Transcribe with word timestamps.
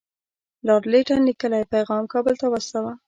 لارډ 0.65 0.83
لیټن 0.93 1.19
لیکلی 1.27 1.63
پیغام 1.73 2.03
کابل 2.13 2.35
ته 2.41 2.45
واستاوه. 2.49 2.93